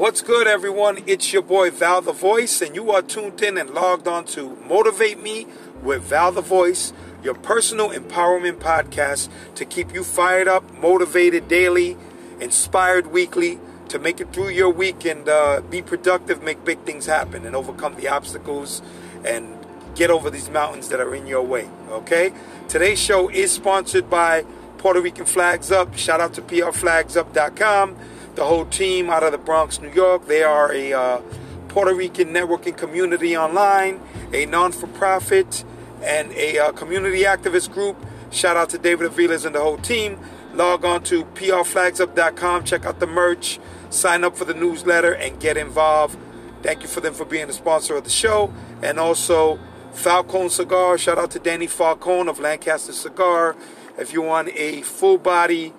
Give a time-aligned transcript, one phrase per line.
[0.00, 1.04] What's good, everyone?
[1.06, 4.56] It's your boy Val the Voice, and you are tuned in and logged on to
[4.66, 5.46] Motivate Me
[5.82, 11.98] with Val the Voice, your personal empowerment podcast to keep you fired up, motivated daily,
[12.40, 17.04] inspired weekly, to make it through your week and uh, be productive, make big things
[17.04, 18.80] happen, and overcome the obstacles
[19.22, 19.54] and
[19.94, 21.68] get over these mountains that are in your way.
[21.90, 22.32] Okay?
[22.68, 24.46] Today's show is sponsored by
[24.78, 25.94] Puerto Rican Flags Up.
[25.94, 27.96] Shout out to prflagsup.com.
[28.34, 30.26] The whole team out of the Bronx, New York.
[30.26, 31.22] They are a uh,
[31.68, 34.00] Puerto Rican networking community online,
[34.32, 35.64] a non for profit,
[36.02, 37.96] and a uh, community activist group.
[38.30, 40.18] Shout out to David Aviles and the whole team.
[40.54, 45.56] Log on to prflagsup.com, check out the merch, sign up for the newsletter, and get
[45.56, 46.18] involved.
[46.62, 48.52] Thank you for them for being a sponsor of the show.
[48.82, 49.58] And also,
[49.92, 50.98] Falcone Cigar.
[50.98, 53.56] Shout out to Danny Falcone of Lancaster Cigar.
[53.98, 55.72] If you want a full body,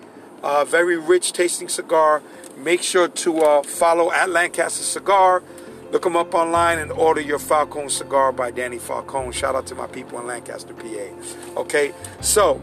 [0.43, 2.21] uh, very rich tasting cigar,
[2.57, 5.43] make sure to uh, follow at Lancaster Cigar.
[5.91, 9.33] Look them up online and order your Falcone cigar by Danny Falcone.
[9.33, 11.59] Shout out to my people in Lancaster, PA.
[11.59, 12.61] Okay, so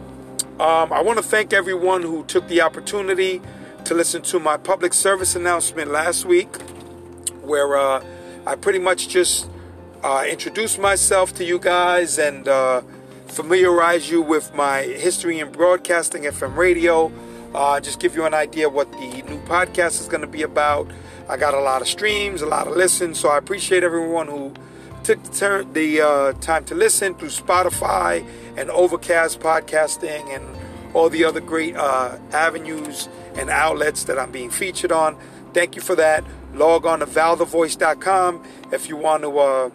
[0.58, 3.42] um, I want to thank everyone who took the opportunity
[3.84, 6.56] to listen to my public service announcement last week,
[7.42, 8.05] where uh,
[8.47, 9.48] I pretty much just
[10.02, 12.80] uh, introduce myself to you guys and uh,
[13.27, 17.12] familiarize you with my history in broadcasting FM radio.
[17.54, 20.91] Uh, just give you an idea what the new podcast is going to be about.
[21.28, 24.55] I got a lot of streams, a lot of listens, so I appreciate everyone who
[25.02, 30.44] took the, turn, the uh, time to listen through Spotify and Overcast podcasting and
[30.94, 35.16] all the other great uh, avenues and outlets that I'm being featured on.
[35.52, 36.24] Thank you for that.
[36.55, 39.70] Log on to valthevoice.com if you want to uh,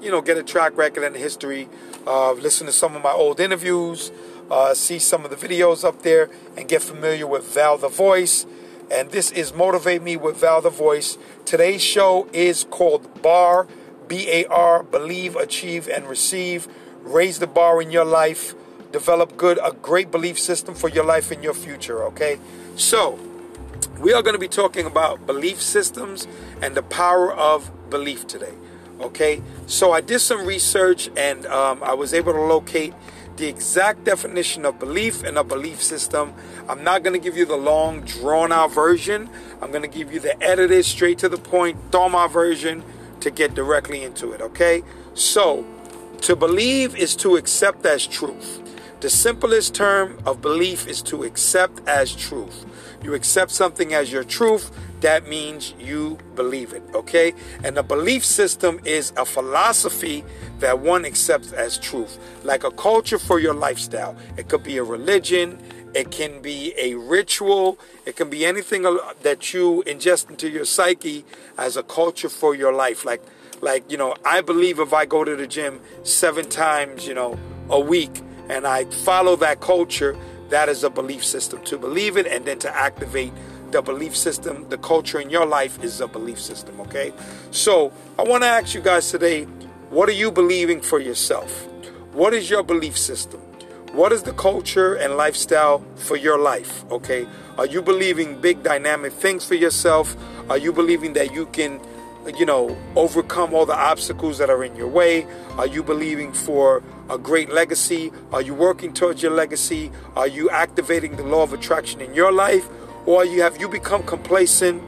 [0.00, 1.68] you know, get a track record and history,
[2.06, 4.12] uh, listen to some of my old interviews,
[4.50, 8.46] uh, see some of the videos up there, and get familiar with Val the Voice.
[8.90, 11.18] And this is Motivate Me with Val the Voice.
[11.44, 13.66] Today's show is called BAR,
[14.06, 16.66] B A R, Believe, Achieve, and Receive.
[17.02, 18.54] Raise the bar in your life.
[18.92, 22.38] Develop good, a great belief system for your life and your future, okay?
[22.76, 23.18] So,
[24.00, 26.26] we are going to be talking about belief systems
[26.62, 28.54] and the power of belief today.
[29.00, 32.94] Okay, so I did some research and um, I was able to locate
[33.38, 36.34] the exact definition of belief and a belief system.
[36.68, 39.30] I'm not going to give you the long, drawn out version.
[39.62, 42.82] I'm going to give you the edited, straight to the point, my version
[43.20, 44.40] to get directly into it.
[44.40, 44.82] Okay,
[45.14, 45.64] so
[46.22, 48.60] to believe is to accept as truth.
[49.00, 52.66] The simplest term of belief is to accept as truth.
[53.02, 54.70] You accept something as your truth,
[55.00, 57.32] that means you believe it, okay?
[57.62, 60.24] And the belief system is a philosophy
[60.58, 64.16] that one accepts as truth, like a culture for your lifestyle.
[64.36, 65.62] It could be a religion,
[65.94, 68.82] it can be a ritual, it can be anything
[69.22, 71.24] that you ingest into your psyche
[71.56, 73.04] as a culture for your life.
[73.04, 73.22] Like,
[73.60, 77.38] like you know, I believe if I go to the gym seven times, you know,
[77.70, 80.16] a week, and I follow that culture,
[80.50, 81.62] that is a belief system.
[81.64, 83.32] To believe it and then to activate
[83.70, 87.12] the belief system, the culture in your life is a belief system, okay?
[87.50, 89.46] So I want to ask you guys today
[89.90, 91.66] what are you believing for yourself?
[92.12, 93.40] What is your belief system?
[93.92, 97.26] What is the culture and lifestyle for your life, okay?
[97.56, 100.14] Are you believing big dynamic things for yourself?
[100.50, 101.80] Are you believing that you can,
[102.36, 105.26] you know, overcome all the obstacles that are in your way?
[105.56, 108.12] Are you believing for a great legacy?
[108.32, 109.90] Are you working towards your legacy?
[110.16, 112.68] Are you activating the law of attraction in your life?
[113.06, 114.82] Or you have you become complacent?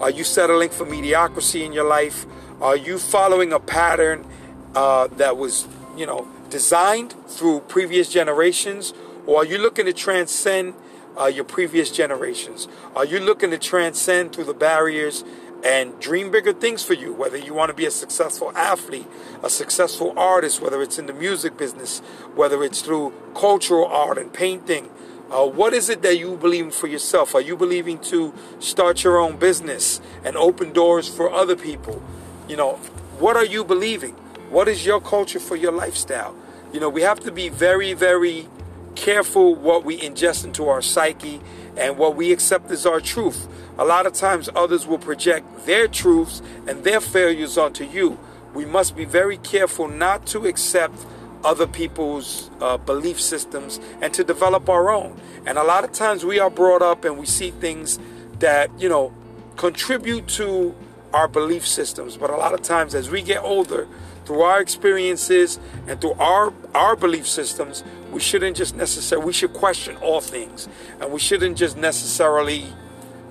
[0.00, 2.26] Are you settling for mediocrity in your life?
[2.60, 4.26] Are you following a pattern
[4.74, 8.94] uh, that was, you know, designed through previous generations?
[9.26, 10.74] Or are you looking to transcend
[11.18, 12.66] uh, your previous generations?
[12.96, 15.24] Are you looking to transcend through the barriers
[15.64, 17.12] and dream bigger things for you?
[17.12, 19.06] Whether you want to be a successful athlete,
[19.42, 22.00] a successful artist, whether it's in the music business,
[22.34, 24.90] whether it's through cultural art and painting,
[25.30, 27.34] uh, what is it that you believe for yourself?
[27.34, 32.02] Are you believing to start your own business and open doors for other people?
[32.48, 32.72] You know,
[33.18, 34.12] what are you believing?
[34.50, 36.36] What is your culture for your lifestyle?
[36.72, 38.48] You know, we have to be very, very
[38.94, 41.40] careful what we ingest into our psyche
[41.76, 43.48] and what we accept as our truth.
[43.82, 48.16] A lot of times others will project their truths and their failures onto you.
[48.54, 50.94] We must be very careful not to accept
[51.42, 55.20] other people's uh, belief systems and to develop our own.
[55.44, 57.98] And a lot of times we are brought up and we see things
[58.38, 59.12] that, you know,
[59.56, 60.76] contribute to
[61.12, 62.16] our belief systems.
[62.16, 63.88] But a lot of times as we get older,
[64.26, 65.58] through our experiences
[65.88, 67.82] and through our our belief systems,
[68.12, 70.68] we shouldn't just necessarily we should question all things.
[71.00, 72.72] And we shouldn't just necessarily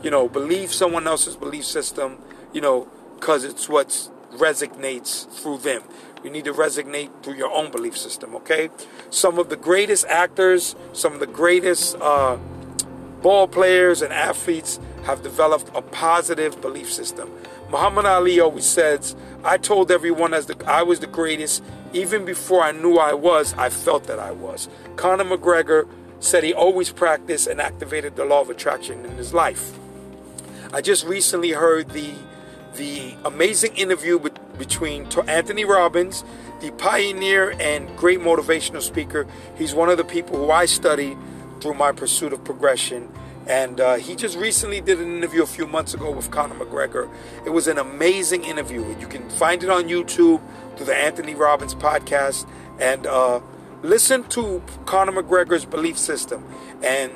[0.03, 2.17] you know, believe someone else's belief system,
[2.53, 3.87] you know, because it's what
[4.33, 5.83] resonates through them.
[6.23, 8.69] You need to resonate through your own belief system, okay?
[9.09, 12.37] Some of the greatest actors, some of the greatest uh,
[13.21, 17.31] ball players and athletes have developed a positive belief system.
[17.69, 21.63] Muhammad Ali always says, I told everyone as the, I was the greatest.
[21.93, 24.69] Even before I knew I was, I felt that I was.
[24.95, 25.87] Conor McGregor
[26.19, 29.71] said he always practiced and activated the law of attraction in his life.
[30.73, 32.13] I just recently heard the
[32.75, 34.17] the amazing interview
[34.57, 36.23] between Anthony Robbins,
[36.61, 39.27] the pioneer and great motivational speaker.
[39.57, 41.17] He's one of the people who I studied
[41.59, 43.11] through my pursuit of progression.
[43.45, 47.13] And uh, he just recently did an interview a few months ago with Conor McGregor.
[47.45, 48.95] It was an amazing interview.
[48.97, 50.41] You can find it on YouTube
[50.77, 52.47] through the Anthony Robbins podcast
[52.79, 53.41] and uh,
[53.81, 56.45] listen to Conor McGregor's belief system
[56.81, 57.11] and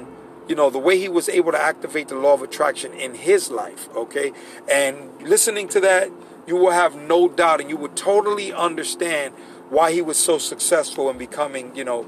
[0.47, 3.49] you know the way he was able to activate the law of attraction in his
[3.49, 4.31] life okay?
[4.71, 6.09] And listening to that
[6.47, 9.33] you will have no doubt and you would totally understand
[9.69, 12.07] why he was so successful in becoming you know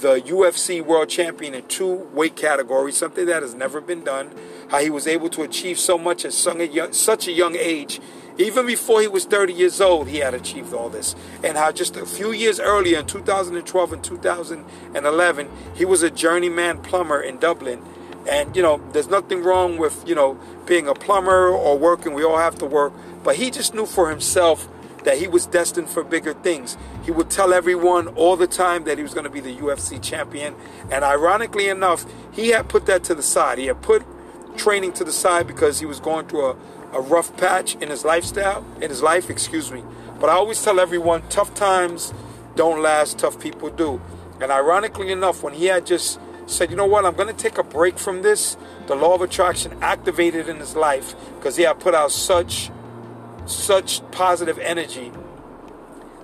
[0.00, 4.30] the UFC world champion in two weight categories something that has never been done.
[4.68, 8.00] How he was able to achieve so much at such a young age
[8.38, 11.14] even before he was 30 years old, he had achieved all this.
[11.42, 16.78] And how just a few years earlier, in 2012 and 2011, he was a journeyman
[16.82, 17.82] plumber in Dublin.
[18.28, 22.12] And, you know, there's nothing wrong with, you know, being a plumber or working.
[22.12, 22.92] We all have to work.
[23.22, 24.68] But he just knew for himself
[25.04, 26.76] that he was destined for bigger things.
[27.04, 30.02] He would tell everyone all the time that he was going to be the UFC
[30.02, 30.56] champion.
[30.90, 33.58] And ironically enough, he had put that to the side.
[33.58, 34.04] He had put
[34.56, 36.56] training to the side because he was going through a
[36.92, 39.82] a rough patch in his lifestyle, in his life, excuse me.
[40.20, 42.12] But I always tell everyone tough times
[42.54, 44.00] don't last, tough people do.
[44.40, 47.58] And ironically enough, when he had just said, you know what, I'm going to take
[47.58, 48.56] a break from this,
[48.86, 52.70] the law of attraction activated in his life because he had put out such
[53.46, 55.12] such positive energy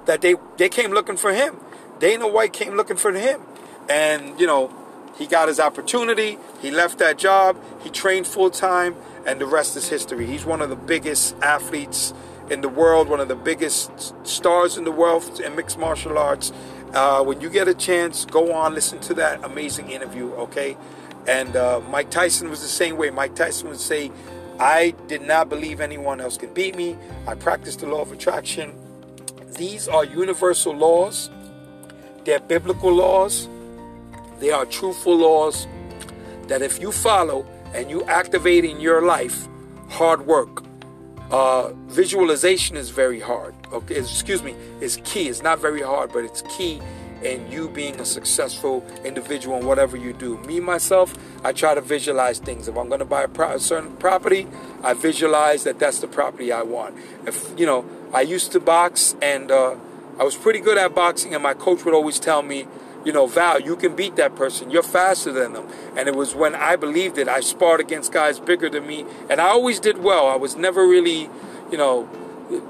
[0.06, 1.56] that they they came looking for him.
[2.00, 3.41] Dana White came looking for him.
[3.88, 4.73] And, you know,
[5.17, 6.38] he got his opportunity.
[6.61, 7.56] He left that job.
[7.82, 8.97] He trained full time
[9.27, 10.27] and the rest is history.
[10.27, 12.13] He's one of the biggest athletes
[12.51, 16.53] in the world, one of the biggest stars in the world in mixed martial arts.
[16.93, 20.77] Uh, when you get a chance, go on, listen to that amazing interview, okay?
[21.27, 23.11] And uh, Mike Tyson was the same way.
[23.11, 24.11] Mike Tyson would say,
[24.59, 26.97] I did not believe anyone else could beat me.
[27.27, 28.75] I practiced the law of attraction.
[29.57, 31.31] These are universal laws,
[32.25, 33.49] they're biblical laws,
[34.41, 35.67] they are truthful laws
[36.49, 39.49] that if you follow, and you activate in your life
[39.89, 40.65] hard work.
[41.31, 43.55] Uh, visualization is very hard.
[43.73, 45.29] Okay, excuse me, it's key.
[45.29, 46.81] It's not very hard, but it's key
[47.23, 50.39] in you being a successful individual in whatever you do.
[50.39, 51.15] Me myself,
[51.45, 52.69] I try to visualize things.
[52.69, 54.47] If I'm going to buy a, pro- a certain property,
[54.83, 56.97] I visualize that that's the property I want.
[57.27, 59.77] If you know, I used to box and uh,
[60.19, 62.67] I was pretty good at boxing, and my coach would always tell me,
[63.05, 64.71] you know, Val, you can beat that person.
[64.71, 65.69] You're faster than them.
[65.97, 67.29] And it was when I believed it.
[67.29, 70.29] I sparred against guys bigger than me, and I always did well.
[70.29, 71.29] I was never really,
[71.71, 72.09] you know,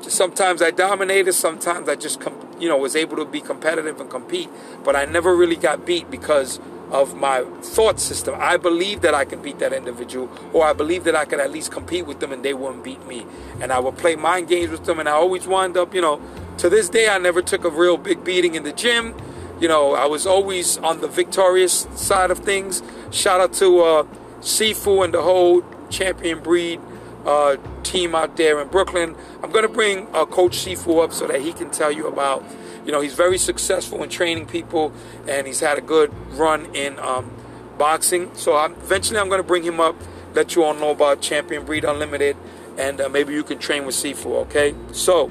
[0.02, 2.22] sometimes I dominated, sometimes I just,
[2.58, 4.48] you know, was able to be competitive and compete,
[4.84, 8.34] but I never really got beat because of my thought system.
[8.38, 11.50] I believe that I can beat that individual, or I believe that I could at
[11.50, 13.26] least compete with them and they wouldn't beat me.
[13.60, 16.20] And I would play mind games with them, and I always wind up, you know,
[16.58, 19.14] to this day, I never took a real big beating in the gym
[19.62, 22.82] you know, I was always on the victorious side of things.
[23.12, 24.02] Shout out to uh,
[24.40, 26.80] Sifu and the whole champion breed
[27.24, 29.14] uh, team out there in Brooklyn.
[29.40, 32.44] I'm going to bring uh, Coach Sifu up so that he can tell you about,
[32.84, 34.92] you know, he's very successful in training people
[35.28, 37.30] and he's had a good run in um,
[37.78, 38.34] boxing.
[38.34, 39.94] So I'm, eventually I'm going to bring him up,
[40.34, 42.36] let you all know about Champion Breed Unlimited,
[42.76, 44.74] and uh, maybe you can train with Sifu, okay?
[44.90, 45.30] So,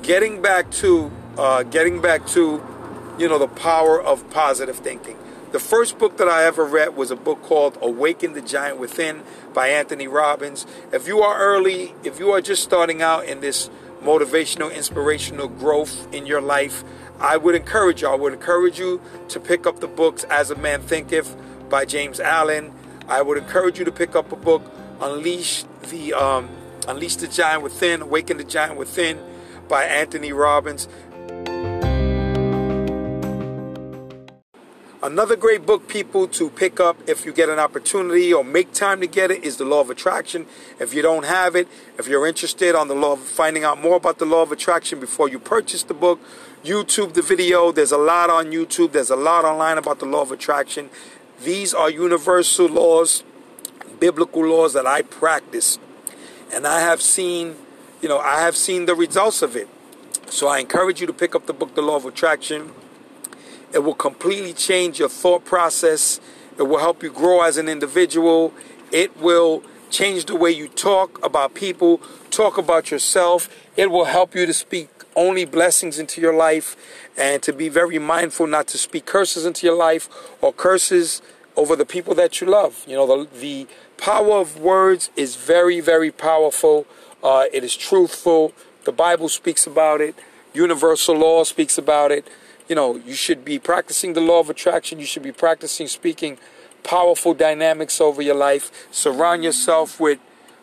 [0.00, 2.62] getting back to, uh, getting back to
[3.18, 5.16] you know, the power of positive thinking.
[5.52, 9.22] The first book that I ever read was a book called Awaken the Giant Within
[9.52, 10.66] by Anthony Robbins.
[10.92, 13.70] If you are early, if you are just starting out in this
[14.02, 16.82] motivational, inspirational growth in your life,
[17.20, 20.56] I would encourage you, I would encourage you to pick up the books As a
[20.56, 21.36] Man Thinketh
[21.70, 22.72] by James Allen.
[23.06, 24.62] I would encourage you to pick up a book,
[25.00, 26.48] Unleash the um,
[26.88, 29.20] Unleash the Giant Within, Awaken the Giant Within
[29.68, 30.88] by Anthony Robbins.
[35.04, 39.02] Another great book, people, to pick up if you get an opportunity or make time
[39.02, 40.46] to get it is The Law of Attraction.
[40.80, 41.68] If you don't have it,
[41.98, 45.00] if you're interested on the law of finding out more about the law of attraction
[45.00, 46.20] before you purchase the book,
[46.64, 47.70] YouTube the video.
[47.70, 48.92] There's a lot on YouTube.
[48.92, 50.88] There's a lot online about the law of attraction.
[51.42, 53.24] These are universal laws
[54.00, 55.78] biblical laws that I practice.
[56.50, 57.56] And I have seen,
[58.00, 59.68] you know, I have seen the results of it.
[60.30, 62.72] So I encourage you to pick up the book, The Law of Attraction.
[63.74, 66.20] It will completely change your thought process.
[66.56, 68.54] It will help you grow as an individual.
[68.92, 72.00] It will change the way you talk about people,
[72.30, 73.48] talk about yourself.
[73.76, 76.76] It will help you to speak only blessings into your life
[77.16, 80.08] and to be very mindful not to speak curses into your life
[80.40, 81.20] or curses
[81.56, 82.84] over the people that you love.
[82.86, 83.66] You know, the, the
[83.96, 86.86] power of words is very, very powerful.
[87.22, 88.52] Uh, it is truthful.
[88.84, 90.14] The Bible speaks about it.
[90.52, 92.28] Universal law speaks about it.
[92.68, 94.98] You know, you should be practicing the law of attraction.
[94.98, 96.38] You should be practicing speaking
[96.82, 98.88] powerful dynamics over your life.
[98.90, 100.18] Surround yourself with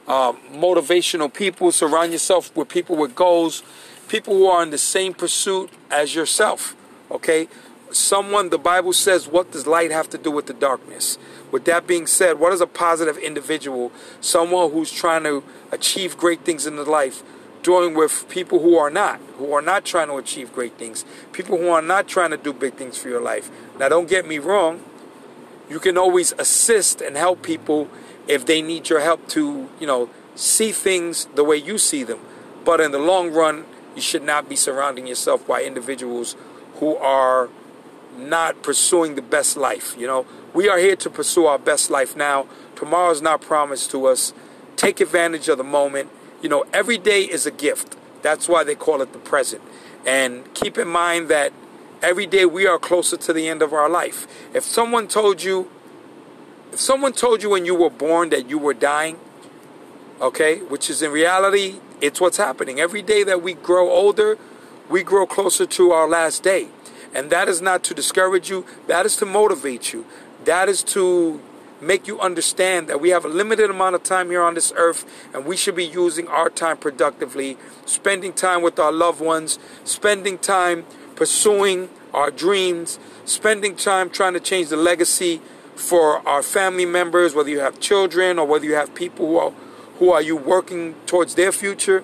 [0.08, 1.72] uh, motivational people.
[1.72, 3.64] Surround yourself with people with goals
[4.12, 6.76] people who are in the same pursuit as yourself.
[7.10, 7.48] Okay?
[7.92, 11.18] Someone, the Bible says, what does light have to do with the darkness?
[11.50, 13.92] With that being said, what is a positive individual?
[14.20, 17.24] Someone who's trying to achieve great things in their life,
[17.64, 21.58] doing with people who are not, who are not trying to achieve great things, people
[21.58, 23.50] who are not trying to do big things for your life.
[23.80, 24.84] Now, don't get me wrong.
[25.70, 27.88] You can always assist and help people
[28.28, 32.20] if they need your help to, you know, see things the way you see them.
[32.66, 33.66] But in the long run,
[33.96, 36.36] you should not be surrounding yourself by individuals
[36.76, 37.50] who are
[38.18, 39.96] not pursuing the best life.
[39.98, 42.48] You know, we are here to pursue our best life now.
[42.76, 44.34] Tomorrow is not promised to us.
[44.76, 46.10] Take advantage of the moment.
[46.42, 47.96] You know, every day is a gift.
[48.22, 49.62] That's why they call it the present.
[50.06, 51.54] And keep in mind that
[52.02, 54.28] every day we are closer to the end of our life.
[54.54, 55.70] If someone told you,
[56.72, 59.20] if someone told you when you were born that you were dying,
[60.20, 62.80] okay, which is in reality it's what's happening.
[62.80, 64.38] Every day that we grow older,
[64.90, 66.68] we grow closer to our last day.
[67.14, 70.06] And that is not to discourage you, that is to motivate you.
[70.46, 71.40] That is to
[71.82, 75.06] make you understand that we have a limited amount of time here on this earth
[75.34, 80.38] and we should be using our time productively, spending time with our loved ones, spending
[80.38, 80.86] time
[81.16, 85.42] pursuing our dreams, spending time trying to change the legacy
[85.76, 89.52] for our family members, whether you have children or whether you have people who are
[90.00, 92.04] who are you working towards their future,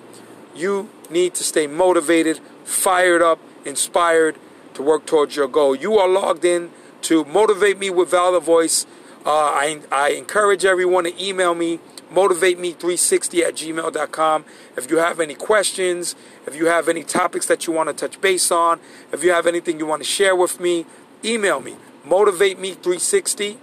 [0.54, 4.36] you need to stay motivated, fired up, inspired
[4.74, 5.74] to work towards your goal.
[5.74, 6.70] You are logged in
[7.02, 8.86] to motivate me with Val the Voice.
[9.28, 11.80] Uh, I, I encourage everyone to email me,
[12.10, 14.46] motivateme360 at gmail.com.
[14.74, 16.16] If you have any questions,
[16.46, 18.80] if you have any topics that you want to touch base on,
[19.12, 20.86] if you have anything you want to share with me,
[21.22, 23.58] email me, motivateme360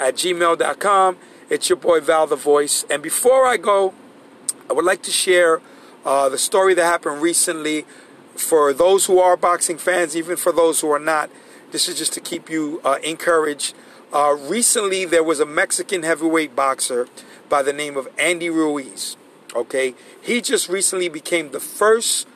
[0.00, 1.18] at gmail.com.
[1.50, 2.86] It's your boy Val the Voice.
[2.88, 3.92] And before I go,
[4.70, 5.60] I would like to share
[6.06, 7.84] uh, the story that happened recently
[8.34, 11.28] for those who are boxing fans, even for those who are not.
[11.70, 13.74] This is just to keep you uh, encouraged.
[14.12, 17.08] Uh, recently, there was a Mexican heavyweight boxer
[17.48, 19.16] by the name of Andy Ruiz.
[19.54, 22.26] Okay, he just recently became the first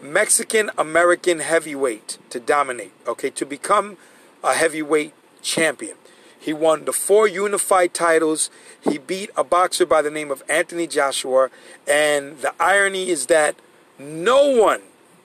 [0.00, 2.92] Mexican American heavyweight to dominate.
[3.08, 3.96] Okay, to become
[4.44, 5.96] a heavyweight champion.
[6.38, 8.48] He won the four unified titles.
[8.80, 11.50] He beat a boxer by the name of Anthony Joshua.
[11.88, 13.56] And the irony is that
[13.98, 14.82] no one,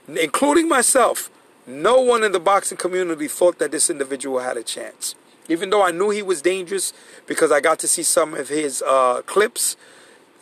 [0.08, 1.29] including myself,
[1.67, 5.13] no one in the boxing community thought that this individual had a chance.
[5.50, 6.94] Even though I knew he was dangerous
[7.28, 9.76] because I got to see some of his uh, clips,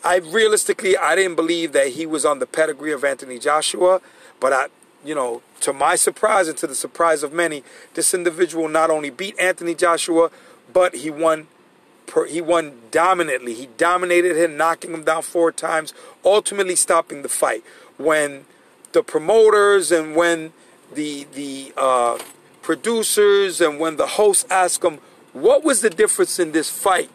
[0.04, 4.00] I realistically I didn't believe that he was on the pedigree of Anthony Joshua.
[4.38, 4.66] But I,
[5.04, 7.62] you know, to my surprise and to the surprise of many,
[7.94, 10.30] this individual not only beat Anthony Joshua,
[10.72, 11.48] but he won
[12.28, 13.54] he won dominantly.
[13.54, 17.62] He dominated him, knocking him down four times, ultimately stopping the fight.
[17.98, 18.46] When
[18.92, 20.52] the promoters and when
[20.92, 22.18] the the uh,
[22.70, 25.00] producers and when the host asked him
[25.32, 27.10] what was the difference in this fight,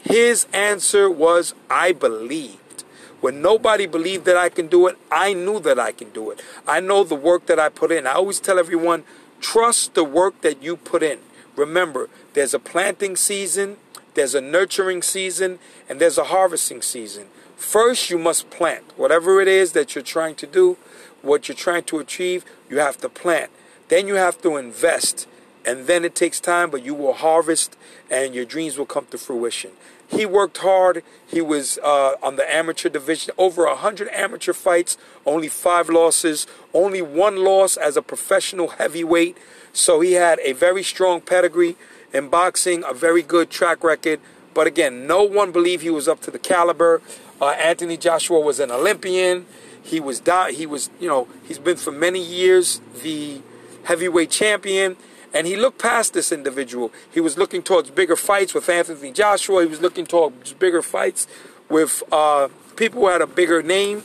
[0.00, 2.84] his answer was, "I believed."
[3.20, 6.40] When nobody believed that I can do it, I knew that I can do it.
[6.68, 8.06] I know the work that I put in.
[8.06, 9.02] I always tell everyone,
[9.40, 11.18] trust the work that you put in.
[11.56, 13.78] Remember, there's a planting season,
[14.14, 17.26] there's a nurturing season, and there's a harvesting season.
[17.56, 18.84] First, you must plant.
[18.96, 20.76] Whatever it is that you're trying to do,
[21.22, 23.50] what you're trying to achieve, you have to plant.
[23.92, 25.28] Then you have to invest.
[25.66, 27.76] And then it takes time, but you will harvest
[28.10, 29.72] and your dreams will come to fruition.
[30.08, 31.02] He worked hard.
[31.26, 34.96] He was uh, on the amateur division, over 100 amateur fights,
[35.26, 39.36] only five losses, only one loss as a professional heavyweight.
[39.74, 41.76] So he had a very strong pedigree
[42.14, 44.20] in boxing, a very good track record.
[44.54, 47.02] But again, no one believed he was up to the caliber.
[47.42, 49.44] Uh, Anthony Joshua was an Olympian.
[49.82, 53.42] He was he was you know he's been for many years the
[53.84, 54.96] heavyweight champion,
[55.34, 56.92] And he looked past this individual.
[57.10, 59.62] He was looking towards bigger fights with Anthony Joshua.
[59.62, 61.26] He was looking towards bigger fights
[61.70, 64.04] with uh, people who had a bigger name.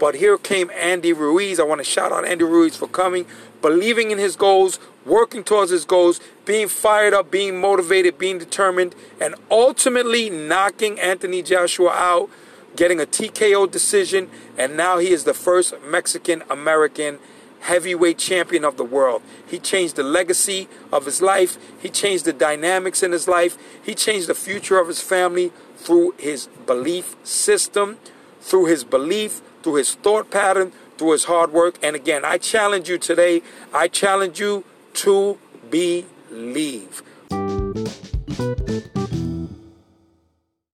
[0.00, 1.60] But here came Andy Ruiz.
[1.60, 3.26] I want to shout out Andy Ruiz for coming,
[3.62, 8.94] believing in his goals, working towards his goals, being fired up, being motivated, being determined,
[9.20, 12.28] and ultimately knocking Anthony Joshua out,
[12.74, 14.28] getting a TKO decision,
[14.58, 17.18] and now he is the first Mexican American
[17.64, 19.22] heavyweight champion of the world.
[19.46, 21.56] He changed the legacy of his life.
[21.80, 23.56] He changed the dynamics in his life.
[23.82, 27.98] He changed the future of his family through his belief system,
[28.40, 31.78] through his belief, through his thought pattern, through his hard work.
[31.82, 33.42] And again, I challenge you today.
[33.72, 35.38] I challenge you to
[35.70, 37.02] believe.